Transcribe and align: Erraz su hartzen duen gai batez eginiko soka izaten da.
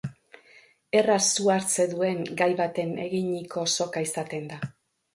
Erraz 1.01 1.25
su 1.35 1.51
hartzen 1.57 1.93
duen 1.95 2.25
gai 2.41 2.49
batez 2.65 2.89
eginiko 3.07 3.71
soka 3.79 4.07
izaten 4.11 4.53
da. 4.55 4.65